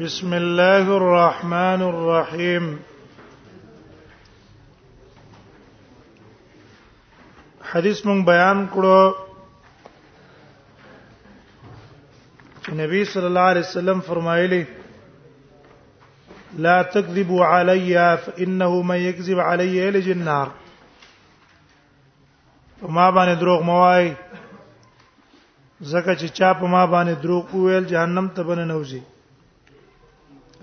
[0.00, 2.76] بسم الله الرحمن الرحيم
[7.70, 9.12] حدیث مونږ بیان کړو
[12.68, 14.62] النبي نبی صلی الله علیه وسلم فرمایلی
[16.58, 20.48] لا تكذبوا علي فانه من يكذب علي يلج النار
[22.88, 24.14] ما باندې دروغ موای
[25.80, 29.02] زکه چې چا په ما باندې دروغ وویل جهنم ته نوځي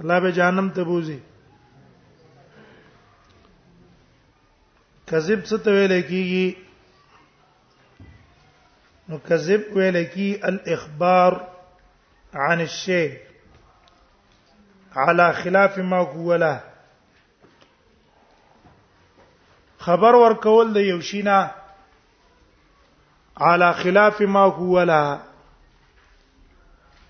[0.01, 1.15] الله به جهنم ته بوزي
[5.09, 6.47] کذب څه ته ویل کیږي
[9.09, 11.31] نو کذب ویل کی الاخبار
[12.45, 13.11] عن الشيء
[14.95, 16.55] على خلاف ما هو له
[19.89, 21.39] خبر ورکول د یو شینا
[23.41, 25.03] على خلاف ما هو له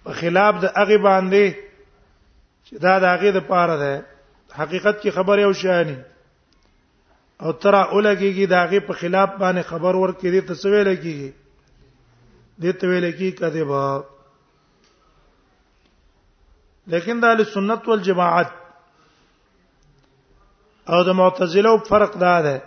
[0.03, 1.45] په خلاف د هغه باندې
[2.69, 3.93] چې دا د هغه د پاره ده
[4.61, 5.97] حقیقت کې خبر یو شانی
[7.43, 11.31] او ترا اولګيږي دا هغه په خلاف باندې خبر ورکړي ته سوي لګيږي
[12.61, 14.03] دې ته ویل کې کده با
[16.93, 18.51] لیکن د اهل سنت والجماعت
[20.91, 22.61] او د معتزله فرق دا ده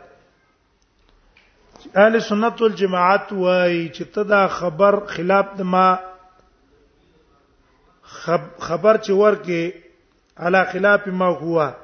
[1.97, 5.87] اهل سنت والجماعت وای چې ته دا خبر خلاف د ما
[8.61, 9.65] خبر چې ورکه
[10.39, 11.77] على خلاف ما هو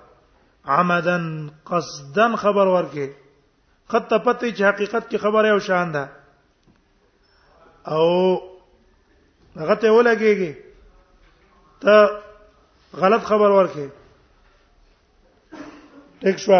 [0.64, 3.12] عمدا قصدا خبر ورکه
[3.88, 6.08] خط پته چې حقیقت کې خبره او شان ده
[7.86, 8.40] او
[9.56, 10.52] هغه ته ولګيږي
[11.82, 12.20] ته
[12.96, 13.88] غلط خبر ورکه
[16.22, 16.52] ټیک شو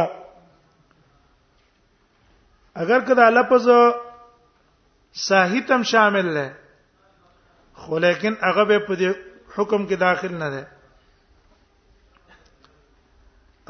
[2.75, 3.69] اگر کدا لفظ
[5.29, 6.53] صحیح تم شامل نه
[7.75, 9.15] خو لیکن هغه په
[9.57, 10.67] حکم کې داخل نه ده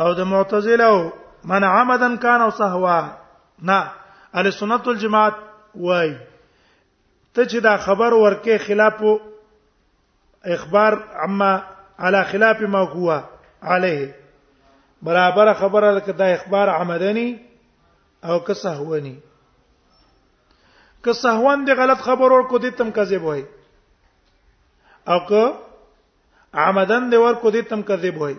[0.01, 0.97] او د معتزله او
[1.51, 2.99] من عمدن کان او سهوا
[3.71, 3.79] نه
[4.41, 5.35] ال سنت الجماعت
[5.87, 6.11] وای
[7.35, 9.01] ته چې دا خبر ورکه خلاف
[10.57, 10.95] اخبار
[11.25, 11.53] عما
[11.99, 13.23] على خلاف ما هو
[13.63, 14.15] عليه
[15.03, 17.29] برابر خبره لکه دا اخبار عمدني
[18.25, 19.17] او که سهوني
[21.05, 23.45] که سهون دي غلط خبر ورکو دي تم کذب وای
[25.09, 25.53] او که
[26.55, 28.37] عمدن دي ورکو دي تم کذب وای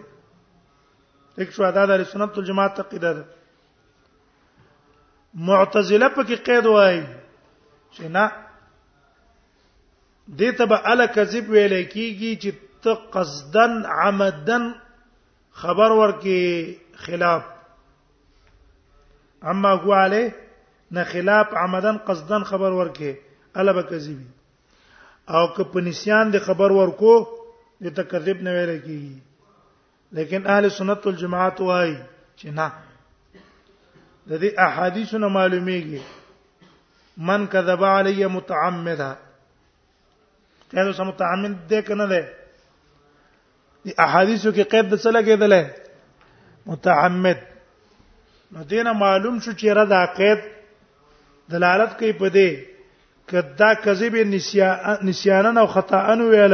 [1.40, 3.24] یک شو ادا د سنت الجماعت تقیده ده
[5.50, 6.96] معتزله پکې قید وای
[7.94, 8.24] چې نه
[10.38, 12.50] دې ته به ال کذب ویل کیږي چې
[12.88, 14.64] ته قصدن عمدن
[15.62, 16.42] خبر ورکې
[17.06, 17.44] خلاف
[19.54, 20.22] اما هو علی
[20.96, 23.12] نه خلاف عمدن قصدن خبر ورکې
[23.64, 24.28] الا به کذبی
[25.40, 27.14] او که په نسیان دې خبر ورکو
[27.84, 29.18] دې ته کذب نه ویل کیږي
[30.18, 31.96] لیکن اهل سنت والجماعت وایي
[32.40, 32.68] چې نه
[34.30, 36.02] د دې احادیثونو معلومیږي
[37.30, 39.12] من کذب علی متعمدا
[40.72, 42.22] کله سم متعمد دې کنه ده
[43.86, 45.64] دې احادیثو کې قید څه لګېدلې
[46.72, 47.40] متعمد
[48.56, 50.40] نو دینه معلوم شو چې را د عقید
[51.52, 52.50] دلالت کوي په دې
[53.31, 54.14] کدا کذب
[55.08, 56.53] نسیان او خطا ان ویل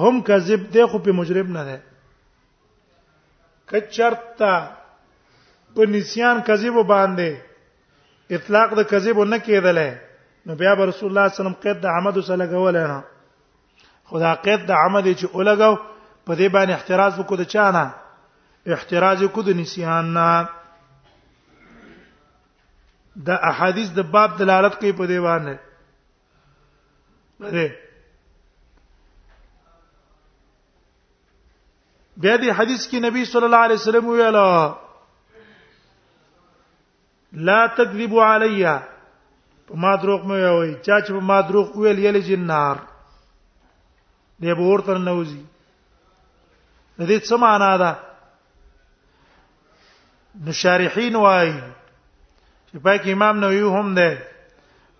[0.00, 1.76] هم کذب دی خو په مجرم نه ده
[3.70, 4.54] کچرتا
[5.74, 7.30] په نسیان کذب باندې
[8.36, 9.90] اطلاق د کذب نه کېدلې
[10.46, 13.00] نو بیا به رسول الله صلی الله علیه وسلم قید د عمد سره لګول نه
[14.10, 15.74] خدا قید د عمد چې اولګو
[16.26, 17.84] په دې باندې احتراز وکړو د چانه
[18.76, 20.48] احتراز وکړو د نسیان نه
[23.26, 25.56] د احادیث د باب دلالت کوي په دې باندې
[32.22, 34.38] بیا دې حدیث کې نبی صلی الله علیه وسلم ویل
[37.48, 38.64] لا تکذبوا علی
[39.66, 42.76] په ما دروغ مې وایي چا چې په ما دروغ ویل یل جنار
[44.42, 45.42] دې به ورته نوځي
[47.00, 47.90] دې څه معنا ده
[50.48, 51.62] مشارحین وایي
[52.68, 54.26] چې پای کې امام نووي هم ده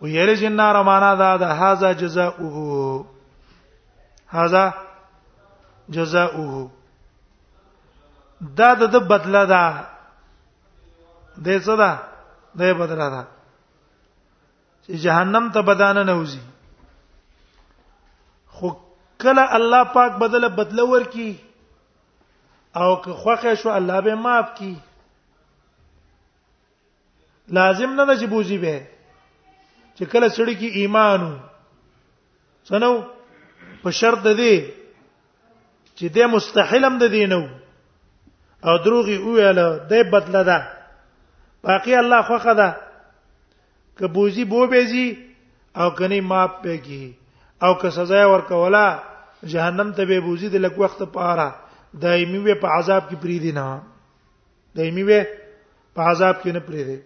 [0.02, 3.06] ویل جنار معنا ده دا هاذا جزاؤه
[4.36, 4.68] هاذا
[5.96, 6.68] جزاؤه
[8.40, 9.62] دا د بدله ده
[11.44, 11.90] د څه ده
[12.58, 13.22] د بدله ده
[14.84, 16.40] چې جهنم ته بدانه نه وځي
[18.56, 18.68] خو
[19.22, 21.32] کله الله پاک بدله بدله ورکی
[22.76, 24.72] او که خوخه شو الله به معاف کی
[27.48, 28.76] لازم نه ده چې بوزي به
[29.96, 31.32] چې کله سړی کې ایمانو
[32.64, 32.92] سنو
[33.82, 34.52] په شرط ده
[35.96, 37.44] چې د مستحلم د دینو
[38.64, 39.58] او دروغي ویل
[39.90, 40.60] د بدله ده
[41.64, 42.76] باقي الله خوخه ده
[43.98, 45.16] کبوزي بو بيزي
[45.76, 47.12] او کني ماپ پیږي
[47.62, 48.98] او که سزا ورکولا
[49.44, 51.54] جهنم ته به بوزي د لک وخت پاره
[51.94, 53.82] دایمي وي په عذاب کې پری دي نه
[54.76, 55.24] دایمي وي
[55.94, 56.98] په عذاب کې نه پری دي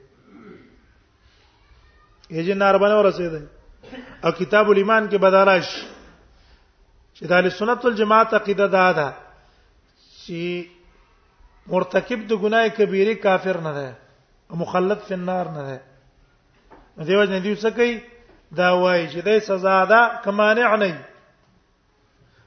[2.30, 3.42] یې جنار باندې ورسېده
[4.24, 5.68] او کتاب الایمان کې بدارش
[7.14, 9.12] چې د اهل سنت والجماعت عقیده دا ده
[10.24, 10.73] چې
[11.72, 13.90] مرتکب د ګناه کبیره کافر نه ده
[14.62, 15.76] مخلد فی النار نه ده
[17.11, 17.93] دیو جن دیو سکی
[18.58, 20.94] دا وای چې د سزا ده کمانع نه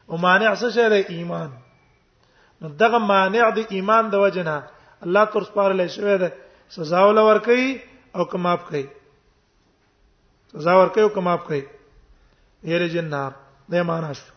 [0.10, 1.52] او مانع څه شی ده ایمان
[2.62, 4.56] نو دغه مانع د ایمان د وجنه
[5.08, 6.30] الله تر سپارلې شوی ده
[6.78, 7.68] سزا ول ورکي
[8.16, 8.86] او کماب کوي
[10.56, 13.32] سزا ورکي او کماب کوي یې جنار
[13.72, 14.37] دې معنی شو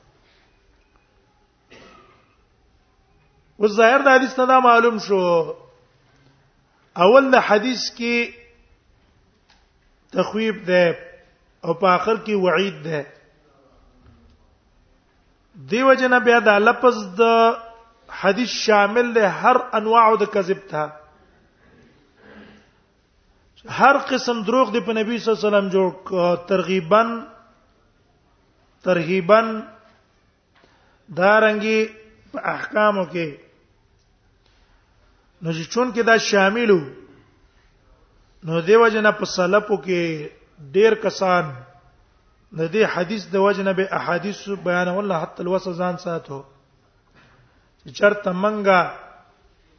[3.64, 5.16] اوس ظاهر د حدیث نه معلوم شو
[7.04, 8.16] اول د حدیث کې
[10.16, 10.84] تخویب ده
[11.64, 13.00] او په اخر کې وعید ده
[15.72, 17.20] دیو جن بیا دا لفظ د
[18.22, 20.88] حدیث شامل له هر انواع د کذب ته
[23.82, 25.92] هر قسم دروغ دی په نبی صلی الله علیه وسلم جوړ
[26.54, 27.02] ترغیبا
[28.90, 31.78] ترغیبا دارنګي
[32.32, 33.26] په احکامو کې
[35.42, 36.78] نو چې چون کې دا شاملو
[38.48, 40.28] نو دیو جن په سلفو کې
[40.76, 41.44] ډیر کسان
[42.58, 46.40] د دې حدیث د وجنه به احادیث بیان ولا حتی الوسه ځان ساتو
[47.84, 48.80] چې چرته منګه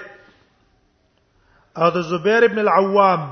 [1.78, 3.24] او د زبیر ابن العوام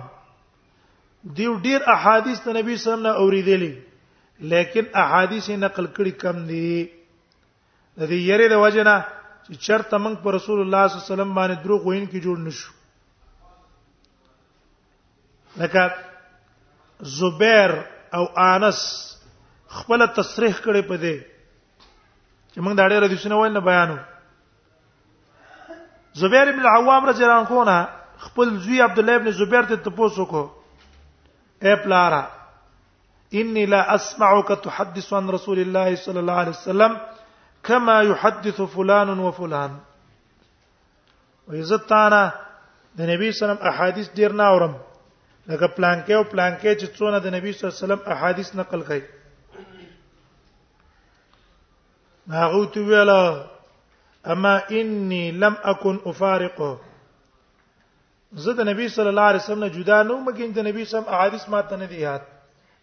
[1.33, 3.74] دیو ډیر احادیث د نبی صلی الله علیه وسلم اوریدلې
[4.51, 6.89] لیکن احادیث نقل کړي کم دي
[7.98, 8.94] د دې یری د وجنه
[9.45, 12.38] چې چرته موږ پر رسول الله صلی الله علیه وسلم باندې دروغ وین کې جوړ
[12.48, 12.72] نشو
[15.62, 15.83] لکه
[17.19, 17.69] زبیر
[18.18, 18.80] او انس
[19.77, 21.16] خپل تصریح کړي په دې
[22.54, 23.98] چې موږ دا ډېر حدیثونه وینه بیانو
[26.24, 27.80] زبیر ابن العوام رضی الله عنه
[28.27, 30.63] خپل زوی عبد الله ابن زبیر ته تپوس وکړ
[31.65, 32.21] اے پلارا
[33.41, 36.91] انی لا اسمعک تحدث عن رسول الله صلی الله علیه وسلم
[37.69, 39.71] کما یحدث فلان و فلان
[41.53, 42.19] ویزتانا
[43.00, 44.75] د نبی سلام احادیث ډیر نه اورم
[45.50, 49.01] لکه پلانکه او پلانکه چې څونه د نبی صلی الله علیه وسلم احادیث نقل کړي
[52.27, 53.21] ما تو ویلا
[54.35, 56.71] اما انی لم اكن افارقه
[58.33, 61.48] زه د نبی صلی الله علیه وسلم نه جدا نه مګین د نبی سم احادیث
[61.50, 62.22] ماته نه دی یاد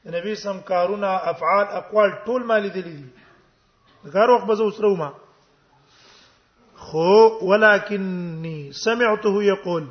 [0.06, 2.96] د نبی سم کارونه افعال اقوال ټول مالی دي دي
[4.14, 5.10] غار وخت به زه وسرو ما
[6.76, 9.86] خو ولکنی سمعته یقول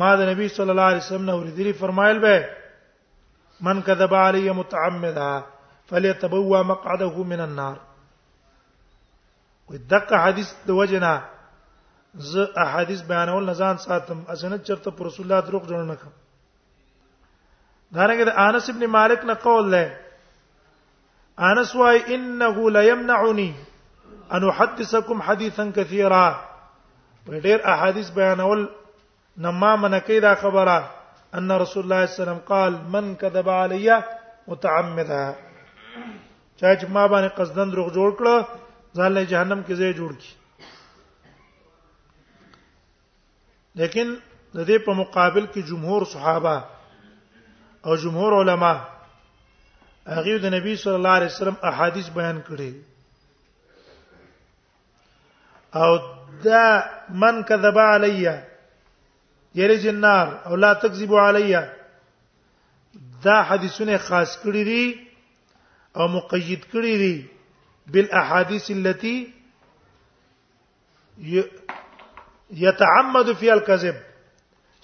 [0.00, 2.42] ما د نبی صلی الله علیه وسلم نه اوریدلی فرمایل به
[3.68, 5.32] من کذب علی متعمدا
[5.90, 7.80] فليتبوا مقعده من النار
[9.70, 11.16] ودقه حدیث د وجنه
[12.30, 16.10] زه احادیث بیانول نه ځان ساتم اسنه چرته پر رسول الله دروغ جوړ نه کم
[17.94, 19.84] دارنګه د انس ابن مالک نه قول له
[21.48, 23.52] انس وايي انه ليمنعني
[24.32, 26.48] ان احدثكم حديثا كثيرا
[27.44, 28.66] ډېر احادیث بیانول
[29.38, 30.78] نما منکی دا خبره
[31.34, 34.00] ان رسول الله صلی الله علیه وسلم قال من كذب علي
[34.48, 35.24] متعمدا
[36.56, 38.44] چا چې ما باندې قصدن دروغ جوړ کړ
[38.94, 40.37] ځان له جهنم کې ځای جوړ کړي
[43.74, 44.14] لیکن
[44.54, 46.62] د دې په مقابل کې جمهور صحابه
[47.86, 48.74] او جمهور علما
[50.16, 52.72] هغه د نبی صلی الله علیه وسلم احادیث بیان کړي
[55.82, 55.90] او
[56.44, 56.66] دا
[57.22, 58.26] من کذب علی
[59.54, 61.54] یلج النار او لا تکذب علی
[63.24, 64.84] دا حدیثونه خاص کړي دي
[65.96, 67.24] او مقید کړي دي
[67.92, 69.16] بالاحاديث التي
[72.56, 73.94] یتعمد فی الكذب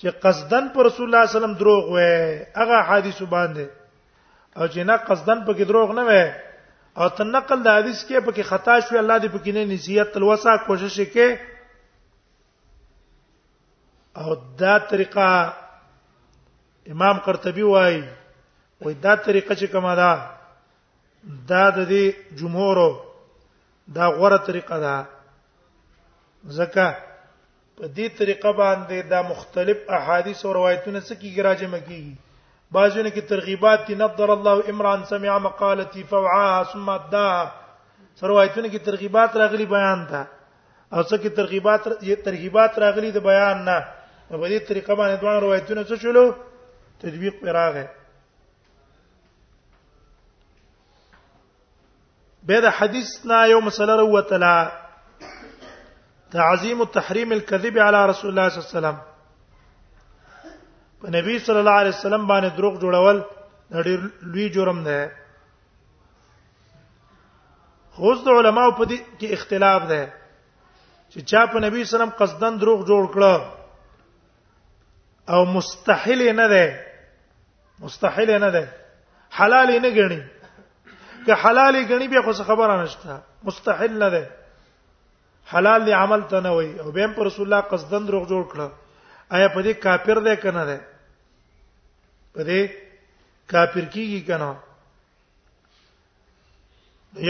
[0.01, 3.67] چې قصدن پر رسول الله صلی الله علیه وسلم دروغ وې هغه حدیث باندې
[4.57, 6.25] او چې نه قصدن پکې دروغ نه وې
[6.97, 10.59] او ته نقل د حدیث کې پکې خطا شوې الله دې پکې نه نسیت تلوسه
[10.67, 11.39] کوشش کې
[14.17, 15.57] او دا طریقه
[16.91, 18.05] امام قرطبي وایي
[18.83, 20.31] وې دا طریقه چې کومه ده
[21.49, 23.01] دا د دې جمهور
[23.89, 24.95] دا غوره طریقه ده
[26.59, 26.95] زکه
[27.79, 32.05] په دې طریقه باندې دا مختلف احادیث او روایتونه سکی ګراجه مکی
[32.75, 37.43] بعضونه کې ترغیبات دي نظر الله عمران سمع مقالتي فوعاها ثم اداها
[38.31, 40.21] روایتونه کې ترغیبات راغلي بیان ته
[40.95, 41.81] او څه کې ترغیبات
[42.29, 43.79] ترغیبات راغلي د بیان نه
[44.31, 46.35] په دې طریقه باندې دوه روایتونه څه شول
[47.03, 47.85] تطبیق راغی
[52.49, 54.55] به دا حدیث نه یو مسله وروتله
[56.37, 58.97] تعظیم تحریم الكذب علی رسول الله صلی الله علیه وسلم
[61.03, 63.19] په نبی صلی الله علیه وسلم باندې دروغ جوړول
[63.85, 64.01] ډېر
[64.33, 65.01] لوی جرم دی
[67.99, 70.03] خو د علماو په دې کې اختلاف دی
[71.13, 73.51] چې چا په نبی صلی الله علیه وسلم قصدن دروغ جوړ کړ
[75.35, 76.67] او مستحیل نه دی
[77.85, 78.65] مستحیل نه دی
[79.41, 80.21] حلال نه ګڼي
[81.27, 84.25] که حلال ګڼي به خو خبره نشته مستحیل نه دی
[85.53, 88.69] حلال دی عمل ته نه وای او بهم پر رسول الله قصدن دروغ جوړ کړه
[89.37, 90.79] آیا په دې کافر دی کنه دی
[92.35, 92.61] په دې
[93.53, 94.49] کافر کیږي کنه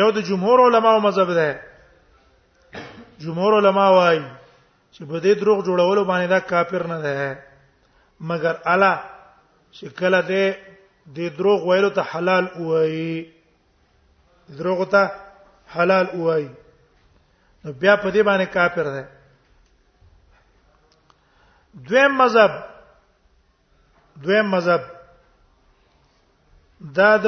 [0.01, 1.61] یو د جمهور علماو مذهب ده
[3.19, 4.23] جمهور علما وای
[4.93, 7.39] چې په دې دروغ جوړولو باندې دا کافر نه ده
[8.31, 8.95] مګر الا
[9.77, 10.57] چې کله دې
[11.17, 13.27] د دروغ ویلو ته حلال وای
[14.59, 15.09] دروغ ته
[15.75, 16.45] حلال وای
[17.65, 19.05] نو بیا په دې باندې کافر دی
[21.91, 22.53] دویم مذهب
[24.25, 24.83] دویم مذهب
[26.99, 27.27] دا د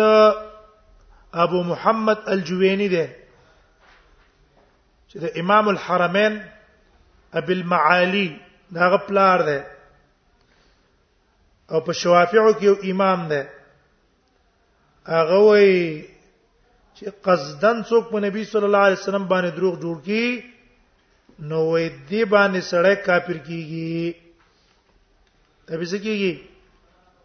[1.45, 3.07] ابو محمد الجويني دی
[5.09, 6.37] چې د امام الحرمین
[7.41, 8.29] ابي المعالي
[8.77, 9.59] دا غپلار دی
[11.71, 13.43] او په شوافیعو کې یو امام دی
[15.17, 15.83] هغه وایي
[16.99, 20.25] چې قصدن څوک په نبی صلی الله علیه وسلم باندې دروغ جوړ کی
[21.51, 24.23] نو وې دې باندې سړی کافر کیږي
[25.71, 26.33] تبي څه کیږي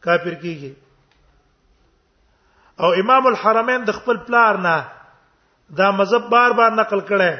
[0.05, 0.71] کافر کیږي
[2.83, 4.75] او امام الحرمین د خپل پلار نه
[5.79, 7.33] دا مذهب بار بار نقل کړي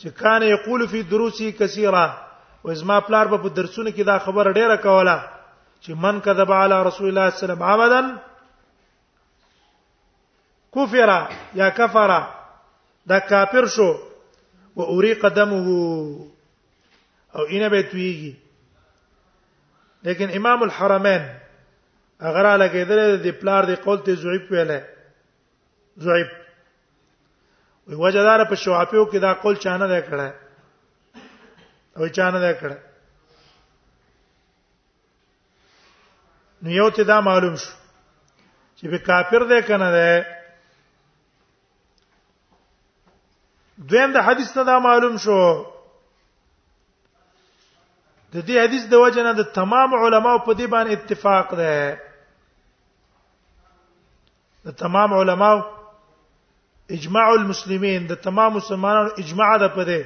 [0.00, 2.04] چې کان یقول فی دروسی کثیره
[2.64, 5.16] و ازما پلار په درسونه کې دا خبره ډیره کوله
[5.80, 8.02] چې من کذب علی رسول الله صلی الله علیه وسلم عمدا
[10.74, 11.10] کفر
[11.58, 12.08] یا کفر
[13.08, 13.92] دا کافر شو
[14.76, 15.68] و اوری قدمه
[17.32, 18.36] او اینه به تویږي
[20.02, 21.28] لیکن امام الحرمین
[22.20, 24.70] اگر علا کېدل د پلار دی قول ته زعیب ویل
[25.98, 26.26] زعیب
[27.88, 30.32] وی وجدار په شوافیو کې دا قول چانه ده کړه
[31.98, 32.76] او چانه ده کړه
[36.62, 37.70] نو یو ته دا معلوم شو
[38.76, 40.37] چې به کافر ده کنه ده
[43.86, 45.38] دویم د حدیث نه دا معلوم شو
[48.32, 52.00] د دې حدیث د وجه نه د تمام علماو په دې باندې اتفاق ده
[54.66, 55.60] د تمام علماو
[56.96, 60.02] اجماع المسلمین د تمام مسلمانانو اجماع ده په دې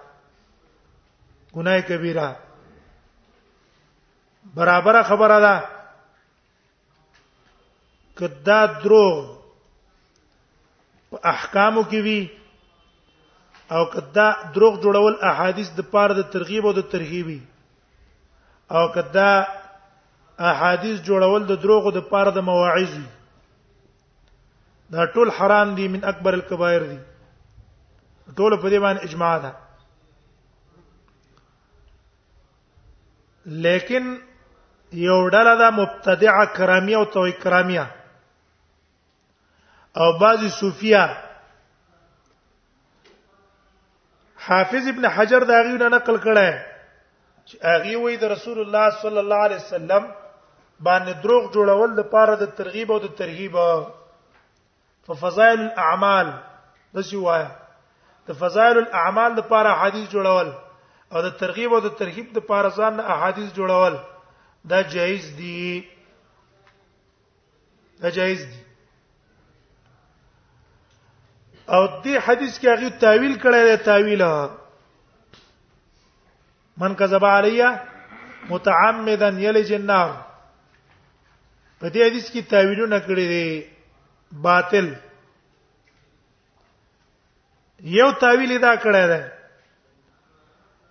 [1.59, 2.29] ګناي کبیره
[4.55, 5.80] برابر خبره ده
[8.21, 9.19] کدا دروغ
[11.11, 12.19] په احکامو کې وی
[13.75, 17.41] او کدا دروغ جوړول احادیث د پاره د ترغیب او د ترهیبي
[18.77, 19.31] او کدا
[20.53, 22.91] احادیث جوړول د دروغ د پاره د مواعظ
[24.93, 26.99] دا ټول حرام دي من اکبر الکبائر دي
[28.39, 29.53] ټول په دې باندې اجماع ده
[33.69, 34.11] لیکن
[35.05, 37.87] یو ډله ده مبتدعه کرامیه او توي کرامیه
[39.97, 41.07] او بعضی صوفیا
[44.49, 46.51] حافظ ابن حجر دا غیونه نقل کړه
[47.49, 50.05] چې هغه وی د رسول الله صلی الله علیه وسلم
[50.81, 53.57] باندې دروغ جوړول د پاره د ترغیب او د ترهیب
[55.07, 56.33] ففضائل الاعمال
[56.95, 57.45] د شی وای
[58.29, 60.49] د فضائل الاعمال د پاره حدیث جوړول
[61.13, 63.95] او د ترغیب او د ترهیب د پاره ځان احادیث جوړول
[64.71, 65.85] دا جایز دي
[68.03, 68.60] دا جایز دي
[71.75, 74.23] او دې حدیث کې هغه تعویل کړی دی تعویل
[76.83, 77.71] من کذب علیا
[78.49, 80.11] متعمدا یلج النار
[81.81, 83.67] په دې حدیث کې تعویلونه کړی دی
[84.49, 84.91] باطل
[88.01, 89.23] یو تعویل دا کړی دی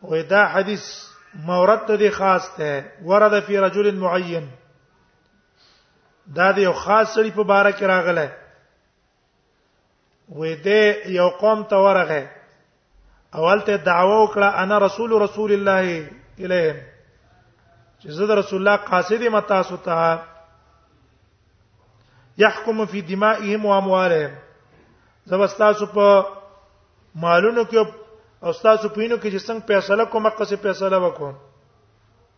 [0.01, 0.85] وې دا حدیث
[1.49, 4.47] مورد دې خاص ته ورد فی رجل معین
[6.39, 8.31] دا د یو خاص سړي په باره کې راغله
[10.37, 10.81] وې دې
[11.17, 12.23] یو قوم ته ورغه
[13.35, 15.85] اول ته دعوه وکړه انا رسول رسول الله
[16.39, 16.75] الیه
[18.01, 19.97] چې زه د رسول الله قاصد متاسو ته
[22.43, 24.31] يحكم في دمائهم واموالهم
[25.31, 26.05] زبستاسو په
[27.25, 27.79] مالونو کې
[28.43, 31.35] او تاسو پینو کې چې څنګه فیصله کومه قصې فیصله وکوم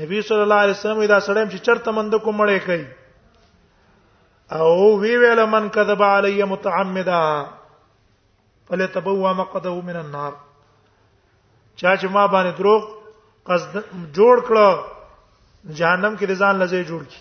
[0.00, 2.84] نبی صلی الله علیه وسلم دا سړی چې چرته مند کو مړې کوي
[4.50, 7.22] او وی ویل من کذب علی متعمدا
[8.68, 10.32] فلتبوا مقعده من النار
[11.76, 12.88] چا چې ما باندې دروغ
[13.50, 13.76] قصد
[14.14, 17.20] جوړ کړ جهنم کې رضان لزه جوړ کی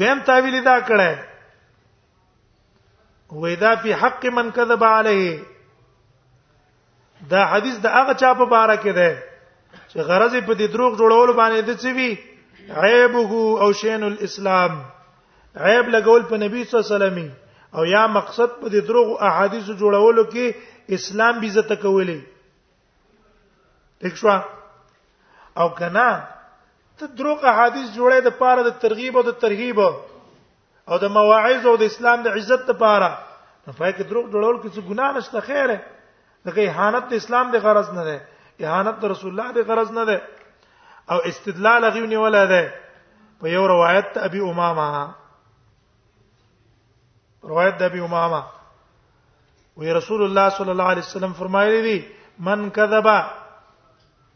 [0.00, 1.14] دویم تعویل دا کړه
[3.28, 5.32] وېدا په حق من کذب علیه
[7.28, 9.10] دا حدیث د هغه چا په اړه کې ده
[9.92, 12.10] چې غرض په دې دروغ جوړول باندې د څه وی
[12.80, 14.72] عیبه او شین الاسلام
[15.56, 17.30] عیب لګول په نبی صلی الله علیه وسلم
[17.76, 20.46] او یا مقصد په دې دروغ احادیث جوړولو کې
[20.96, 22.18] اسلام بي عزت کولې
[24.00, 24.28] ٹھیک شو
[25.60, 26.08] او کنا
[26.98, 31.76] ته دروغ احادیث جوړې د پاره د ترغیب او د ترهیب او د مواعظ او
[31.76, 33.08] د اسلام د عزت لپاره
[33.64, 35.78] په پای کې دروغ جوړول کې څه ګناه نشته خیره
[36.46, 38.16] دغه اهانت اسلام د غرض نه ده
[38.64, 40.16] اهانت د رسول الله د غرض نه ده
[41.12, 42.62] او استدلال غوونی ولا ده
[43.40, 44.90] په یو روایت ابي امامه
[47.50, 48.42] روایت د ابي امامه
[49.78, 51.98] وی رسول الله صلی الله علیه وسلم فرمایلی دي
[52.48, 53.08] من کذب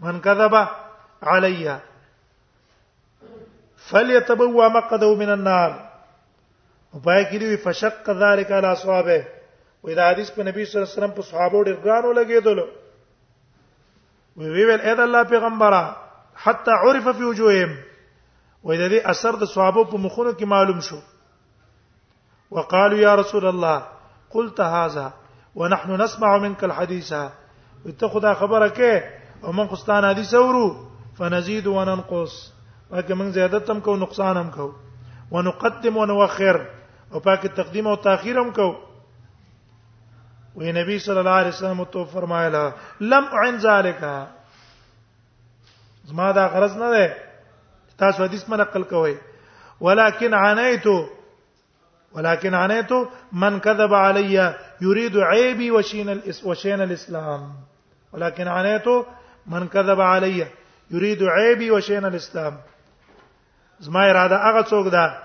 [0.04, 0.54] من کذب
[1.32, 1.78] علیا
[3.90, 5.70] فليتبوا مقعده من النار
[6.94, 9.24] وبای کړي فشق ذلك على اصحابه
[9.84, 12.58] وې دا حدیث په نبی صلی الله علیه وسلم په صحابه ډېر ګرانو لګېدل
[14.36, 15.82] وی ویل اې د الله پیغمبره
[16.44, 17.72] حتی عرف فی وجوههم
[18.64, 21.00] وې دا دې اثر د صحابه په مخونو کې معلوم شو
[22.58, 23.76] وقالوا يا رسول الله
[24.36, 25.04] قلت هذا
[25.58, 27.12] ونحن نسمع منك الحديث
[27.84, 28.80] وتاخذ خبرك
[29.44, 30.64] او موږ قستان حدیث اورو
[31.20, 32.32] فنزيد وننقص
[32.90, 34.72] پاکه موږ زیادت هم کوو نقصان هم کوو
[35.30, 36.62] ونقدم ونوخر
[37.12, 38.74] او پاکه تقدیم او تاخير هم کوو
[40.56, 42.64] وی نبی صلی الله علیه وسلم تو فرمایله
[43.12, 43.98] لم عن ذالک
[46.10, 47.16] زما دا غرض نه ده
[47.98, 49.16] تاسو حدیث من نقل کوی
[49.80, 50.86] ولكن عانيت
[52.14, 52.92] ولكن عانيت
[53.32, 57.50] من كذب علي يريد عيبي وشين الاس وشين الاسلام
[58.12, 58.86] ولكن عانيت
[59.46, 60.46] من كذب علي
[60.90, 62.56] يريد عيبي وشين الاسلام
[63.80, 65.18] زما اراده هغه څوک ده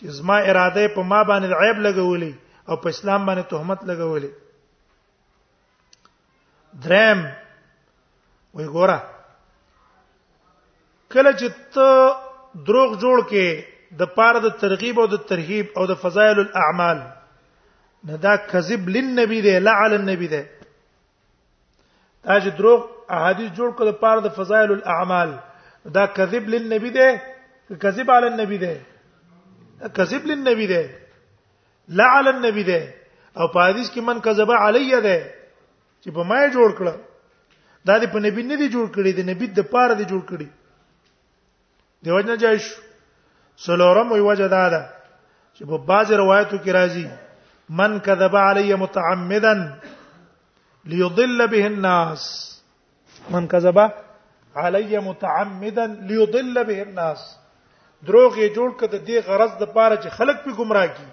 [0.00, 2.34] چې زما اراده په ما باندې عیب لګولي
[2.68, 4.30] او په اسلام باندې تهمت لګولي
[6.84, 7.20] درم
[8.56, 8.98] وی ګوره
[11.12, 11.88] کله چې ته
[12.66, 13.46] دروغ جوړ کې
[14.00, 16.98] د پاره د ترغیب او د ترهیب او د فضایل الاعمال
[18.08, 20.42] نه دا کذب للنبی دی لعل النبی دی
[22.24, 22.78] دا چې دروغ
[23.16, 25.30] احادیث جوړ کړه د پاره د فضایل الاعمال
[25.96, 27.08] دا کذب للنبی دی
[27.82, 28.74] کذب علی النبی دی
[29.96, 30.82] کذب للنبی دی
[31.98, 32.82] لعل النبی دی
[33.38, 35.18] او په حدیث کې من کذب علی دی
[36.06, 36.94] چې په ما جوړ کړه
[37.90, 40.48] دا دې په نبی نه دی جوړ کړی دی نبی د پاره دی جوړ کړی
[42.06, 42.64] دیو جن جایش
[43.64, 44.80] سلورم وی وجه دا ده
[45.54, 47.06] چې په باز روایتو کې راځي
[47.80, 49.54] من کذب علی متعمدا
[50.94, 52.22] ليضل به الناس
[53.36, 53.76] من کذب
[54.64, 57.20] علی متعمدا ليضل به الناس
[58.06, 61.10] دروغ یې جوړ کړ د دې غرض د پاره چې خلک په گمراه کړي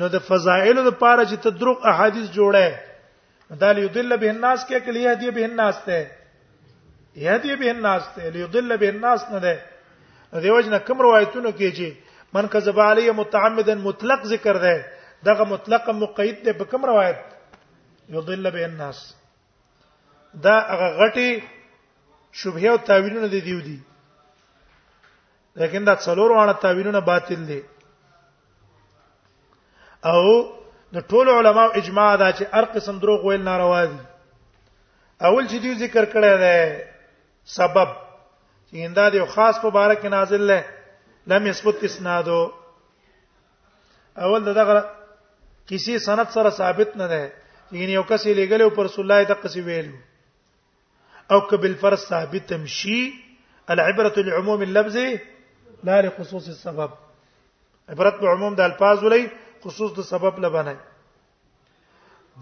[0.00, 2.66] نو د فضائل د پاره چې ته دروغ احادیث جوړه
[3.62, 6.00] دا لیدل به الناس کې کلی هدیه به الناس ته
[7.32, 9.54] هدیه به الناس ته لیدل به الناس نه ده
[10.44, 11.88] دیوژن کوم روایتونه کې چې
[12.38, 14.74] من کذب علی متعمدا مطلق ذکر ده
[15.28, 17.20] دغه مطلق مقید ده په کوم روایت
[18.16, 19.04] یضل به الناس
[20.48, 21.42] دا هغه غټي
[22.42, 23.78] شبهه او تاویلونه دي دیو دي
[25.60, 27.62] لیکن دا څلور وانه تاویلونه باطل دي
[30.04, 30.22] او
[30.92, 33.98] د ټولو علماو اجماع دا چې هر قسم دروغ ویل ناروا دي
[35.24, 36.84] اول چې دی ذکر کړی دی
[37.56, 37.88] سبب
[38.68, 40.62] چې انده دی خاص په بارک نازل له
[41.32, 42.42] لم يثبت اسنادو
[44.26, 44.80] اول دغه
[45.70, 47.32] کسی سند سره ثابت نه ده
[47.78, 49.90] یعنی یو کس لګل او پر رسول الله د قصې ویل
[51.30, 53.00] او کبل فرض ثابت تمشي
[53.74, 54.96] العبره لعموم اللفظ
[55.84, 56.90] لا لخصوص السبب
[57.88, 59.28] عبرت بعموم د الفاظ ولي
[59.64, 60.76] خصوص د سبب لبنای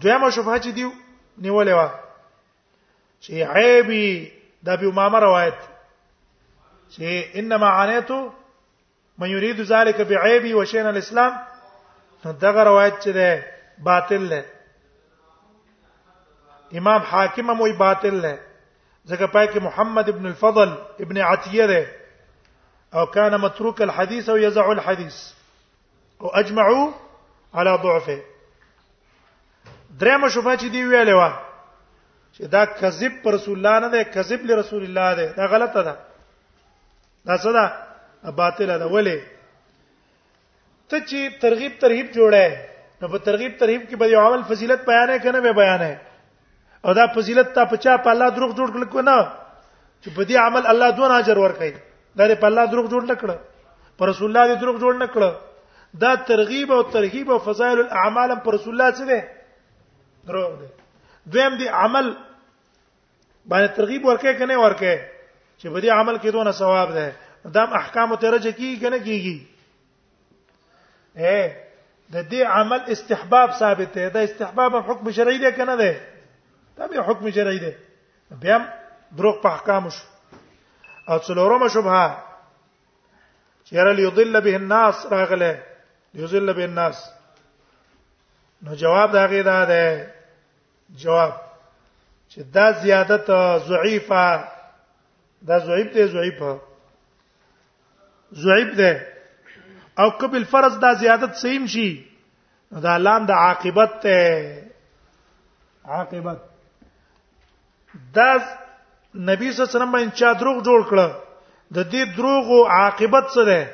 [0.01, 0.85] دویمه شوفه چې دی
[1.37, 1.89] نیولې وا
[3.23, 4.05] چې عیبی
[4.65, 5.59] د ابو امامه روایت
[6.91, 7.03] چې
[7.41, 8.19] انما عانیتو
[9.23, 11.33] من يريد ذلك بعيبي وشين الاسلام
[12.25, 13.47] دغه روایت چې ده
[13.89, 14.43] باطل نه
[16.79, 18.33] امام حاکم هم وی باطل نه
[19.07, 20.75] ځکه پای کې محمد ابن الفضل
[21.07, 21.87] ابن عتیه ده
[22.93, 25.15] او كان متروك الحديث او يزع الحديث
[26.21, 26.89] او واجمعوا
[27.59, 28.17] علا ضعفه
[30.01, 31.23] درېم شوبه چې دی ویلې و
[32.35, 35.93] چې دا کذب پر رسول الله نه ده کذب لرسول الله ده دا غلطه ده
[37.29, 39.19] دا څه ده باطل ده ولې
[40.89, 42.51] ته چې ترغیب ترهیب جوړه
[43.01, 45.97] نو په ترغیب ترهیب کې به یو عمل فضیلت بیانې کنه به بیانې
[46.85, 49.17] او دا فضیلت تا په چا په الله دروغ جوړ کړل کو نه
[50.01, 51.73] چې په دې عمل الله دون اجر ورکړي
[52.21, 53.35] دا په الله دروغ جوړ نکړه
[53.99, 55.54] پر رسول الله دې دروغ جوړ نکړه
[56.01, 59.21] دا ترغیب او ترهیب او فضائل الاعمال پر رسول الله څه دي
[60.27, 60.67] دروغ دي
[61.33, 62.09] دویم دی عمل
[63.51, 64.93] باندې ترغیب ورکه کنه ورکه
[65.57, 67.15] چې بده عمل کې دونه ثواب ده
[67.57, 69.39] دا احکام ترجه کی کنه کیږي
[71.17, 71.51] اے
[72.13, 75.93] د دې عمل استحباب ثابت دی دا استحباب حکم شرعي دی کنه ده
[76.77, 77.71] دا به حکم شرعي دی
[78.41, 78.57] بیا
[79.17, 80.03] دروغ په احکام شو
[81.09, 82.17] او څلورمه شبهه
[83.65, 85.55] چې را ليضل به الناس راغله
[86.21, 86.97] یذل بالناس
[88.65, 89.81] نو جواب دا غي دا ده
[91.03, 91.31] جواب
[92.31, 93.27] چې دا زیادت
[93.69, 94.23] ضعیفه
[95.47, 96.51] دا ضعیف دی ضعیفه
[98.43, 98.91] ضعیف دی
[99.99, 102.05] او قبل فرض دا زیادت سیم شي
[102.81, 104.61] دا لام د عاقبت ته
[105.85, 106.39] عاقبت
[108.15, 108.31] دا
[109.15, 111.11] نبی صلی الله علیه وسلم باندې چا دروغ جوړ کړ
[111.75, 113.71] د دې دروغ او عاقبت څه ده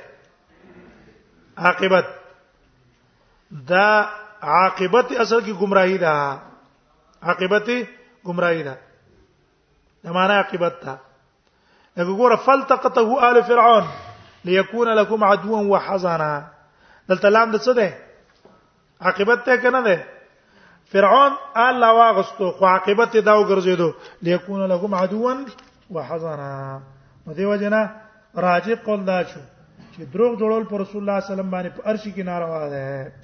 [1.57, 2.20] عاقبت
[3.51, 4.01] دا
[4.41, 6.09] عاقبت اصل کې گمراهی ده
[7.23, 7.69] عاقبت
[8.25, 8.77] گمراهی ده
[10.03, 10.99] دا معنا عاقبت ده
[11.97, 13.87] لکه ګوره فلتقطه آل فرعون
[14.45, 16.47] ليكون لكم عدوا وحزنا
[17.09, 17.93] دلته لام د څه ده
[19.01, 20.03] عاقبت ته کنه ده
[20.85, 25.35] فرعون آل واغستو خو عاقبت دا وګرځیدو ليكون لكم عدوا
[25.89, 26.81] وحزنا
[27.27, 27.89] نو دی وجنه
[28.37, 29.39] راجع قول دا شو
[29.97, 32.69] چې دروغ جوړول پر رسول الله صلی الله علیه وسلم باندې په ارشی کې ناروا
[32.69, 33.21] ده